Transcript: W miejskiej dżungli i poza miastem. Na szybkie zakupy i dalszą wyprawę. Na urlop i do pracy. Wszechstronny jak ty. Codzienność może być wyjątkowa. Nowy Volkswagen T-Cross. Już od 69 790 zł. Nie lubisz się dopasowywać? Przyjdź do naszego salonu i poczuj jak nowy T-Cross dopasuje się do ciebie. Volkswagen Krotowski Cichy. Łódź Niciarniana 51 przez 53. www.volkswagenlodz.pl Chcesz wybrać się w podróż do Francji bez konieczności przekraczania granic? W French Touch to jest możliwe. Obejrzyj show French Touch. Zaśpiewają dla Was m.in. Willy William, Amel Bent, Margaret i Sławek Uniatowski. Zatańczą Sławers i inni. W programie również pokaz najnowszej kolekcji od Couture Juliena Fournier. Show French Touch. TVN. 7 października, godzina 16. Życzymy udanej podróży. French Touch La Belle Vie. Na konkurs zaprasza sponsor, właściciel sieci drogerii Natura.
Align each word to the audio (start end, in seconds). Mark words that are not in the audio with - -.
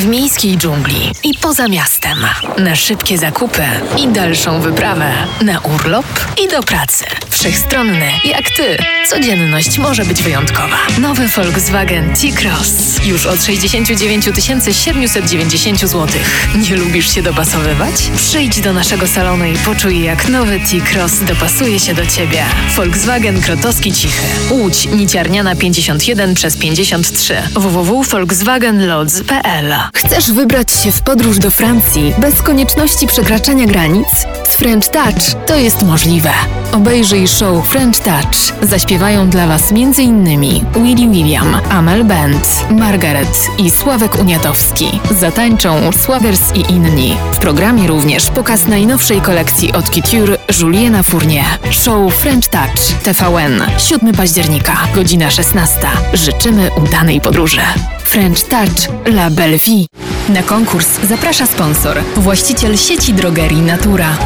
W 0.00 0.06
miejskiej 0.06 0.56
dżungli 0.58 1.12
i 1.24 1.34
poza 1.34 1.68
miastem. 1.68 2.18
Na 2.58 2.76
szybkie 2.76 3.18
zakupy 3.18 3.62
i 3.98 4.08
dalszą 4.08 4.60
wyprawę. 4.60 5.12
Na 5.44 5.60
urlop 5.60 6.06
i 6.44 6.48
do 6.48 6.62
pracy. 6.62 7.04
Wszechstronny 7.30 8.06
jak 8.24 8.50
ty. 8.50 8.76
Codzienność 9.08 9.78
może 9.78 10.04
być 10.04 10.22
wyjątkowa. 10.22 10.76
Nowy 10.98 11.28
Volkswagen 11.28 12.14
T-Cross. 12.16 13.04
Już 13.04 13.26
od 13.26 13.44
69 13.44 14.24
790 14.72 15.80
zł. 15.80 16.08
Nie 16.56 16.76
lubisz 16.76 17.14
się 17.14 17.22
dopasowywać? 17.22 17.94
Przyjdź 18.16 18.60
do 18.60 18.72
naszego 18.72 19.06
salonu 19.06 19.44
i 19.44 19.58
poczuj 19.58 20.02
jak 20.02 20.28
nowy 20.28 20.60
T-Cross 20.60 21.24
dopasuje 21.24 21.80
się 21.80 21.94
do 21.94 22.06
ciebie. 22.06 22.44
Volkswagen 22.76 23.42
Krotowski 23.42 23.92
Cichy. 23.92 24.26
Łódź 24.50 24.86
Niciarniana 24.86 25.56
51 25.56 26.34
przez 26.34 26.56
53. 26.56 27.42
www.volkswagenlodz.pl 27.54 29.79
Chcesz 29.94 30.32
wybrać 30.32 30.72
się 30.72 30.92
w 30.92 31.02
podróż 31.02 31.38
do 31.38 31.50
Francji 31.50 32.14
bez 32.18 32.42
konieczności 32.42 33.06
przekraczania 33.06 33.66
granic? 33.66 34.08
W 34.48 34.56
French 34.56 34.88
Touch 34.88 35.46
to 35.46 35.56
jest 35.56 35.82
możliwe. 35.82 36.30
Obejrzyj 36.72 37.28
show 37.28 37.66
French 37.66 37.98
Touch. 37.98 38.52
Zaśpiewają 38.62 39.30
dla 39.30 39.46
Was 39.46 39.72
m.in. 39.72 40.24
Willy 40.74 41.08
William, 41.08 41.56
Amel 41.70 42.04
Bent, 42.04 42.64
Margaret 42.70 43.48
i 43.58 43.70
Sławek 43.70 44.18
Uniatowski. 44.20 45.00
Zatańczą 45.10 45.92
Sławers 45.92 46.40
i 46.54 46.72
inni. 46.72 47.16
W 47.32 47.38
programie 47.38 47.86
również 47.86 48.30
pokaz 48.30 48.66
najnowszej 48.66 49.20
kolekcji 49.20 49.72
od 49.72 49.90
Couture 49.90 50.38
Juliena 50.60 51.02
Fournier. 51.02 51.44
Show 51.70 52.14
French 52.14 52.48
Touch. 52.48 53.02
TVN. 53.02 53.62
7 53.78 54.12
października, 54.12 54.76
godzina 54.94 55.30
16. 55.30 55.78
Życzymy 56.12 56.70
udanej 56.82 57.20
podróży. 57.20 57.60
French 58.04 58.40
Touch 58.40 59.06
La 59.06 59.30
Belle 59.30 59.58
Vie. 59.58 59.86
Na 60.28 60.42
konkurs 60.42 60.88
zaprasza 61.08 61.46
sponsor, 61.46 62.02
właściciel 62.16 62.78
sieci 62.78 63.14
drogerii 63.14 63.62
Natura. 63.62 64.16